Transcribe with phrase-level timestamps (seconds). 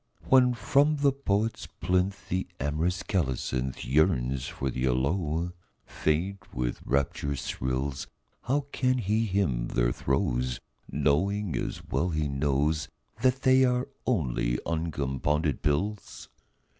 [0.23, 5.53] When from the poet's plinth The amorous colocynth Yearns for the aloe,
[5.85, 8.07] faint with rapturous thrills,
[8.45, 10.59] How can he hymn their throes
[10.91, 12.89] Knowing, as well he knows,
[13.21, 16.29] That they are only uncompounded pills?